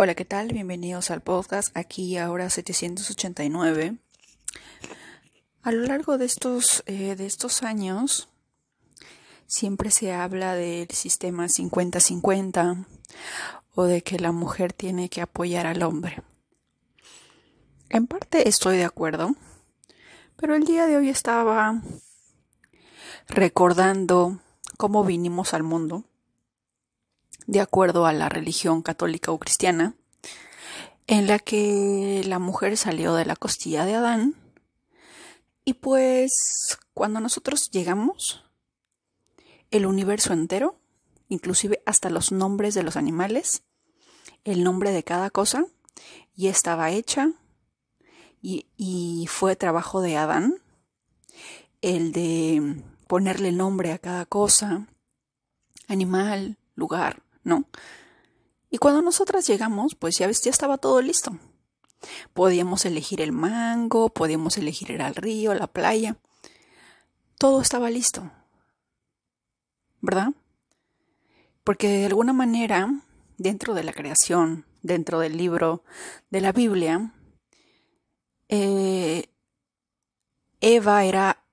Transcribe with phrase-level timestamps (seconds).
[0.00, 0.52] Hola, ¿qué tal?
[0.52, 3.96] Bienvenidos al podcast aquí ahora 789.
[5.62, 8.28] A lo largo de estos, eh, de estos años
[9.48, 12.86] siempre se habla del sistema 50-50
[13.74, 16.22] o de que la mujer tiene que apoyar al hombre.
[17.88, 19.34] En parte estoy de acuerdo,
[20.36, 21.82] pero el día de hoy estaba
[23.26, 24.38] recordando
[24.76, 26.04] cómo vinimos al mundo
[27.48, 29.94] de acuerdo a la religión católica o cristiana,
[31.06, 34.34] en la que la mujer salió de la costilla de Adán
[35.64, 38.44] y pues cuando nosotros llegamos,
[39.70, 40.78] el universo entero,
[41.28, 43.62] inclusive hasta los nombres de los animales,
[44.44, 45.64] el nombre de cada cosa,
[46.36, 47.32] ya estaba hecha
[48.42, 50.60] y, y fue trabajo de Adán
[51.80, 54.86] el de ponerle nombre a cada cosa,
[55.86, 57.64] animal, lugar, ¿no?
[58.70, 61.36] Y cuando nosotras llegamos, pues ya ves, ya estaba todo listo.
[62.34, 66.16] Podíamos elegir el mango, podíamos elegir ir al río, la playa.
[67.38, 68.30] Todo estaba listo.
[70.00, 70.32] ¿Verdad?
[71.64, 72.88] Porque de alguna manera,
[73.36, 75.82] dentro de la creación, dentro del libro
[76.30, 77.12] de la Biblia,
[78.48, 79.28] eh,
[80.60, 81.44] Eva era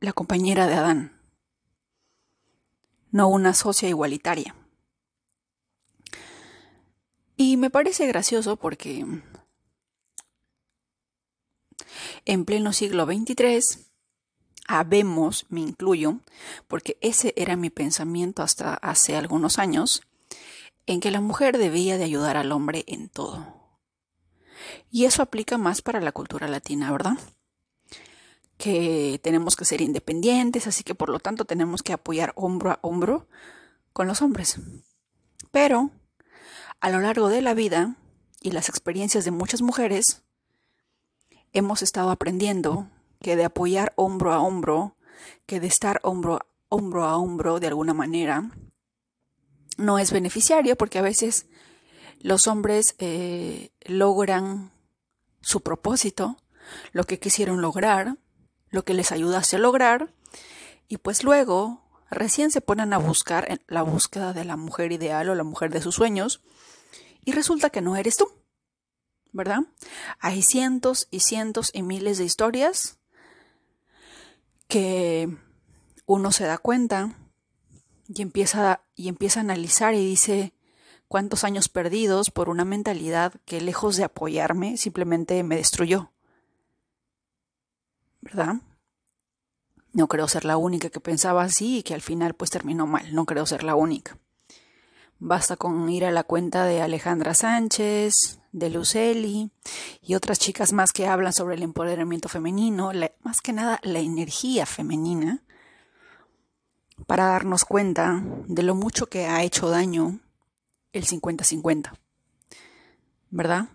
[0.00, 1.20] la compañera de Adán,
[3.10, 4.54] no una socia igualitaria.
[7.40, 9.06] Y me parece gracioso porque
[12.24, 13.86] en pleno siglo XXIII
[14.66, 16.18] habemos, me incluyo,
[16.66, 20.02] porque ese era mi pensamiento hasta hace algunos años,
[20.86, 23.78] en que la mujer debía de ayudar al hombre en todo.
[24.90, 27.18] Y eso aplica más para la cultura latina, ¿verdad?
[28.56, 32.80] Que tenemos que ser independientes, así que por lo tanto tenemos que apoyar hombro a
[32.82, 33.28] hombro
[33.92, 34.56] con los hombres.
[35.52, 35.92] Pero
[36.80, 37.96] a lo largo de la vida
[38.40, 40.22] y las experiencias de muchas mujeres,
[41.52, 42.88] hemos estado aprendiendo
[43.20, 44.96] que de apoyar hombro a hombro,
[45.46, 48.50] que de estar hombro, hombro a hombro de alguna manera,
[49.76, 51.46] no es beneficiario porque a veces
[52.20, 54.72] los hombres eh, logran
[55.40, 56.36] su propósito,
[56.92, 58.18] lo que quisieron lograr,
[58.70, 60.12] lo que les ayudase a lograr,
[60.88, 65.34] y pues luego recién se ponen a buscar la búsqueda de la mujer ideal o
[65.34, 66.42] la mujer de sus sueños,
[67.24, 68.28] y resulta que no eres tú,
[69.32, 69.60] ¿verdad?
[70.18, 72.98] Hay cientos y cientos y miles de historias
[74.66, 75.36] que
[76.06, 77.16] uno se da cuenta
[78.08, 80.54] y empieza, y empieza a analizar y dice
[81.08, 86.12] cuántos años perdidos por una mentalidad que lejos de apoyarme simplemente me destruyó.
[88.20, 88.56] ¿Verdad?
[89.92, 93.14] No creo ser la única que pensaba así y que al final pues terminó mal,
[93.14, 94.18] no creo ser la única.
[95.20, 99.50] Basta con ir a la cuenta de Alejandra Sánchez, de Luceli
[100.00, 102.92] y otras chicas más que hablan sobre el empoderamiento femenino,
[103.22, 105.42] más que nada la energía femenina,
[107.06, 110.20] para darnos cuenta de lo mucho que ha hecho daño
[110.92, 111.92] el 50-50.
[113.30, 113.68] ¿Verdad?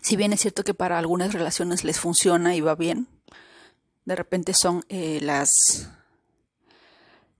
[0.00, 3.08] Si bien es cierto que para algunas relaciones les funciona y va bien,
[4.04, 5.88] de repente son eh, las,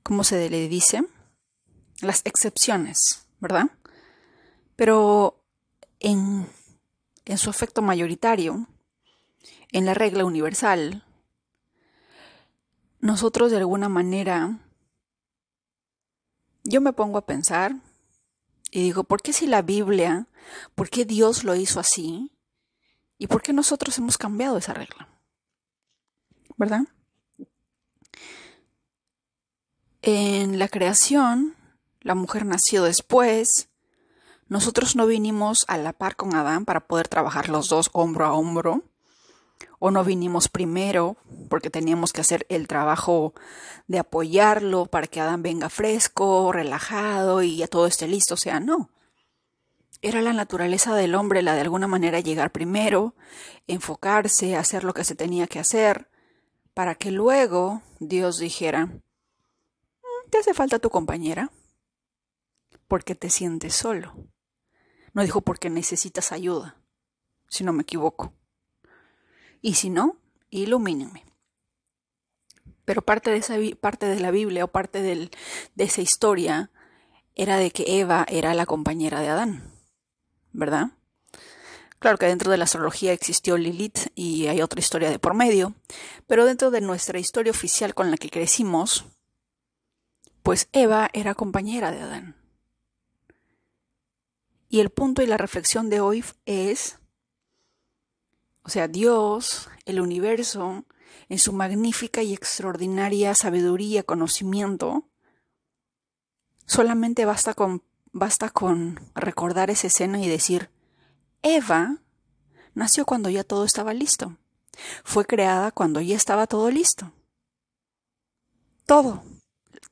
[0.02, 1.04] ¿cómo se le dice?
[2.04, 3.70] Las excepciones, ¿verdad?
[4.76, 5.42] Pero
[6.00, 6.48] en,
[7.25, 8.66] en su efecto mayoritario,
[9.72, 11.04] en la regla universal,
[13.00, 14.59] nosotros de alguna manera,
[16.62, 17.76] yo me pongo a pensar
[18.70, 20.26] y digo, ¿por qué si la Biblia,
[20.75, 22.32] por qué Dios lo hizo así?
[23.19, 25.09] ¿Y por qué nosotros hemos cambiado esa regla?
[26.56, 26.82] ¿Verdad?
[30.03, 31.54] En la creación,
[32.04, 33.69] la mujer nació después.
[34.47, 38.34] Nosotros no vinimos a la par con Adán para poder trabajar los dos hombro a
[38.34, 38.82] hombro.
[39.78, 41.16] O no vinimos primero
[41.48, 43.32] porque teníamos que hacer el trabajo
[43.88, 48.34] de apoyarlo para que Adán venga fresco, relajado y ya todo esté listo.
[48.34, 48.91] O sea, no.
[50.03, 53.14] Era la naturaleza del hombre la de alguna manera llegar primero,
[53.67, 56.08] enfocarse, hacer lo que se tenía que hacer,
[56.75, 59.00] para que luego Dios dijera, mm,
[60.31, 61.50] ¿te hace falta tu compañera?
[62.94, 64.14] Porque te sientes solo.
[65.14, 66.76] No dijo porque necesitas ayuda,
[67.49, 68.32] si no me equivoco.
[69.61, 70.20] Y si no,
[70.50, 71.25] ilumínenme.
[72.85, 75.29] Pero parte de, esa, parte de la Biblia o parte de
[75.76, 76.70] esa historia
[77.35, 79.73] era de que Eva era la compañera de Adán,
[80.52, 80.93] ¿verdad?
[81.99, 85.75] Claro que dentro de la astrología existió Lilith y hay otra historia de por medio,
[86.29, 89.05] pero dentro de nuestra historia oficial con la que crecimos,
[90.44, 92.44] pues Eva era compañera de Adán.
[94.75, 96.99] Y el punto y la reflexión de hoy es,
[98.65, 100.85] o sea, Dios, el universo,
[101.29, 105.05] en su magnífica y extraordinaria sabiduría, conocimiento,
[106.67, 110.71] solamente basta con, basta con recordar esa escena y decir,
[111.43, 111.99] Eva
[112.75, 114.38] nació cuando ya todo estaba listo.
[115.05, 117.12] Fue creada cuando ya estaba todo listo.
[118.87, 119.23] Todo,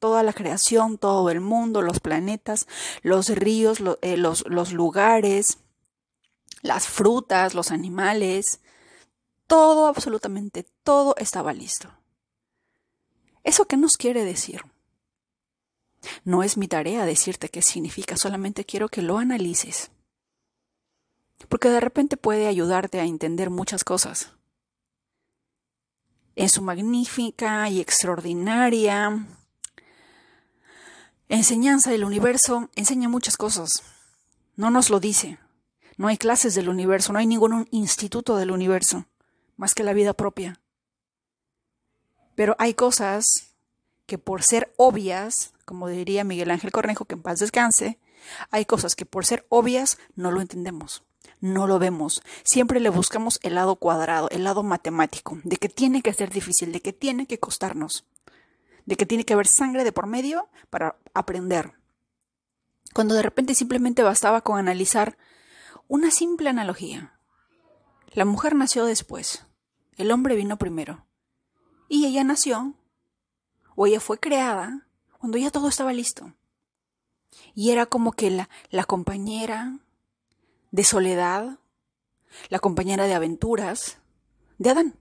[0.02, 2.66] toda la creación, todo el mundo, los planetas,
[3.02, 5.58] los ríos, eh, los, los lugares,
[6.60, 8.60] las frutas, los animales,
[9.46, 11.88] todo, absolutamente todo estaba listo.
[13.44, 14.62] ¿Eso qué nos quiere decir?
[16.24, 19.92] No es mi tarea decirte qué significa, solamente quiero que lo analices.
[21.48, 24.32] Porque de repente puede ayudarte a entender muchas cosas.
[26.34, 29.28] En su magnífica y extraordinaria
[31.28, 33.82] enseñanza del universo enseña muchas cosas.
[34.56, 35.38] No nos lo dice.
[35.96, 39.06] No hay clases del universo, no hay ningún instituto del universo
[39.56, 40.60] más que la vida propia.
[42.34, 43.52] Pero hay cosas
[44.06, 47.98] que por ser obvias, como diría Miguel Ángel Cornejo, que en paz descanse,
[48.50, 51.02] hay cosas que por ser obvias no lo entendemos,
[51.40, 52.22] no lo vemos.
[52.42, 56.72] Siempre le buscamos el lado cuadrado, el lado matemático, de que tiene que ser difícil,
[56.72, 58.04] de que tiene que costarnos,
[58.86, 61.74] de que tiene que haber sangre de por medio para aprender.
[62.94, 65.16] Cuando de repente simplemente bastaba con analizar
[65.88, 67.18] una simple analogía.
[68.12, 69.46] La mujer nació después,
[69.96, 71.06] el hombre vino primero.
[71.88, 72.74] Y ella nació,
[73.74, 74.86] o ella fue creada,
[75.18, 76.34] cuando ya todo estaba listo.
[77.54, 79.78] Y era como que la, la compañera
[80.70, 81.58] de soledad,
[82.48, 83.98] la compañera de aventuras
[84.58, 84.98] de Adán,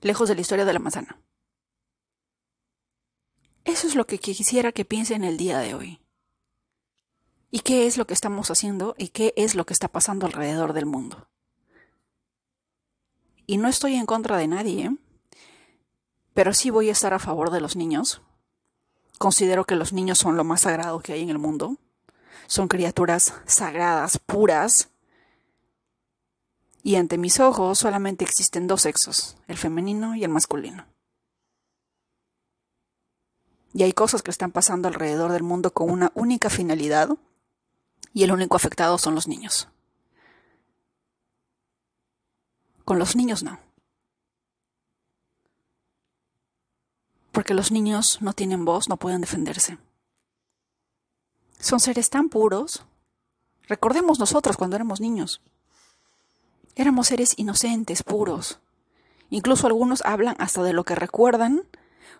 [0.00, 1.20] lejos de la historia de la manzana.
[3.70, 6.00] Eso es lo que quisiera que piensen el día de hoy.
[7.52, 10.72] ¿Y qué es lo que estamos haciendo y qué es lo que está pasando alrededor
[10.72, 11.28] del mundo?
[13.46, 14.90] Y no estoy en contra de nadie,
[16.34, 18.22] pero sí voy a estar a favor de los niños.
[19.18, 21.76] Considero que los niños son lo más sagrado que hay en el mundo.
[22.48, 24.88] Son criaturas sagradas, puras.
[26.82, 30.86] Y ante mis ojos solamente existen dos sexos, el femenino y el masculino.
[33.72, 37.10] Y hay cosas que están pasando alrededor del mundo con una única finalidad,
[38.12, 39.68] y el único afectado son los niños.
[42.84, 43.60] Con los niños no.
[47.30, 49.78] Porque los niños no tienen voz, no pueden defenderse.
[51.60, 52.84] Son seres tan puros.
[53.68, 55.40] Recordemos nosotros cuando éramos niños.
[56.74, 58.58] Éramos seres inocentes, puros.
[59.28, 61.62] Incluso algunos hablan hasta de lo que recuerdan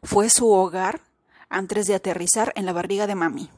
[0.03, 1.03] fue su hogar
[1.51, 3.51] antes de aterrizar en la barriga de mami.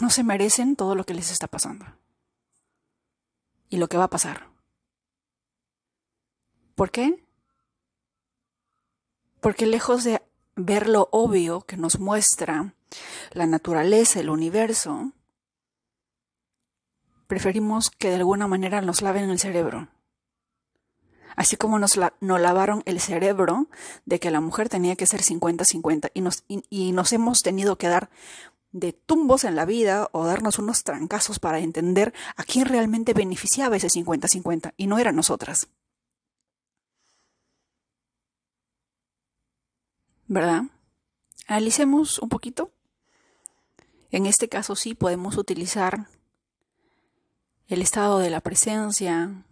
[0.00, 1.84] No se merecen todo lo que les está pasando
[3.68, 4.48] y lo que va a pasar.
[6.74, 7.22] ¿Por qué?
[9.40, 10.22] Porque lejos de
[10.56, 12.74] ver lo obvio que nos muestra
[13.32, 15.12] la naturaleza, el universo,
[17.26, 19.88] preferimos que de alguna manera nos laven el cerebro.
[21.40, 23.66] Así como nos, lavaron el cerebro
[24.04, 27.88] de que la mujer tenía que ser 50-50 y nos, y nos hemos tenido que
[27.88, 28.10] dar
[28.72, 33.76] de tumbos en la vida o darnos unos trancazos para entender a quién realmente beneficiaba
[33.76, 35.68] ese 50-50 y no eran nosotras.
[40.26, 40.64] ¿Verdad?
[41.46, 42.70] Analicemos un poquito.
[44.10, 46.06] En este caso sí podemos utilizar
[47.66, 49.46] el estado de la presencia,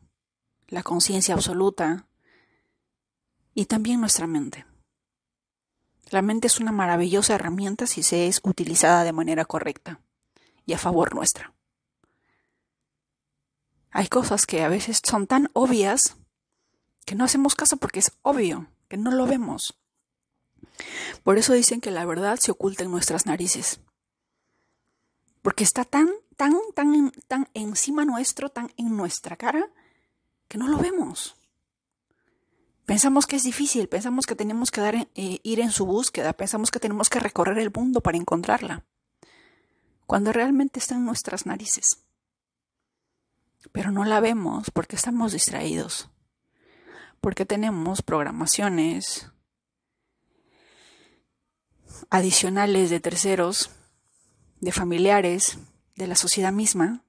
[0.69, 2.07] la conciencia absoluta
[3.55, 4.67] y también nuestra mente.
[6.11, 10.01] La mente es una maravillosa herramienta si se es utilizada de manera correcta
[10.65, 11.55] y a favor nuestra.
[13.91, 16.17] Hay cosas que a veces son tan obvias
[17.05, 19.79] que no hacemos caso porque es obvio, que no lo vemos.
[21.25, 23.81] Por eso dicen que la verdad se oculta en nuestras narices.
[25.43, 29.71] Porque está tan, tan, tan, tan encima nuestro, tan en nuestra cara,
[30.49, 31.37] que no lo vemos.
[32.87, 36.71] Pensamos que es difícil, pensamos que tenemos que dar, eh, ir en su búsqueda, pensamos
[36.71, 38.85] que tenemos que recorrer el mundo para encontrarla,
[40.07, 42.03] cuando realmente está en nuestras narices.
[43.73, 46.09] Pero no la vemos porque estamos distraídos,
[47.21, 49.31] porque tenemos programaciones
[52.09, 53.71] adicionales de terceros,
[54.61, 55.59] de familiares,
[55.95, 57.05] de la sociedad misma,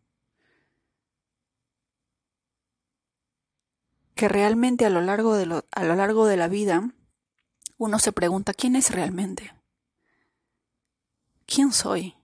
[4.19, 6.93] que realmente a lo largo de, a lo largo de la vida
[7.77, 9.53] uno se pregunta quién es realmente.
[11.45, 12.17] ¿Quién soy?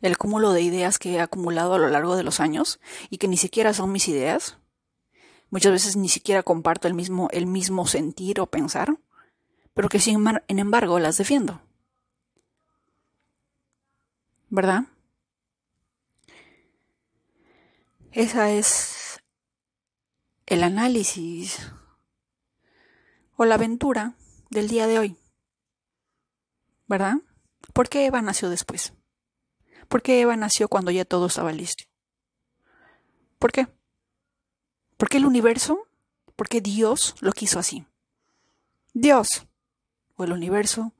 [0.00, 2.78] el cúmulo de ideas que he acumulado a lo largo de los años
[3.10, 4.58] y que ni siquiera son mis ideas.
[5.50, 8.96] Muchas veces ni siquiera comparto el mismo, el mismo sentir o pensar,
[9.74, 11.60] pero que sin embargo las defiendo.
[14.50, 14.84] ¿Verdad?
[18.12, 18.97] Esa es
[20.48, 21.58] el análisis
[23.36, 24.14] o la aventura
[24.48, 25.16] del día de hoy.
[26.86, 27.16] ¿Verdad?
[27.74, 28.94] ¿Por qué Eva nació después?
[29.88, 31.84] ¿Por qué Eva nació cuando ya todo estaba listo?
[33.38, 33.68] ¿Por qué?
[34.96, 35.86] ¿Por qué el universo?
[36.34, 37.86] ¿Por qué Dios lo quiso así?
[38.94, 39.46] Dios,
[40.16, 40.94] o el universo,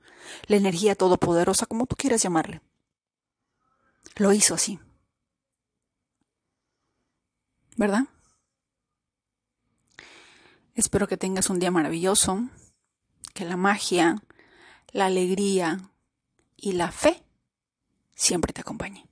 [0.46, 2.60] la energía todopoderosa, como tú quieras llamarle,
[4.16, 4.78] lo hizo así.
[7.76, 8.08] ¿Verdad?
[10.78, 12.48] Espero que tengas un día maravilloso,
[13.34, 14.22] que la magia,
[14.92, 15.90] la alegría
[16.56, 17.24] y la fe
[18.14, 19.07] siempre te acompañe.